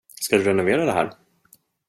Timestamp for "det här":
0.85-1.11